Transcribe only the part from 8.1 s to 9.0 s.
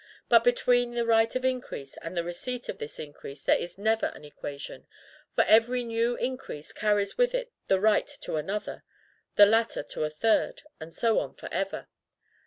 to another,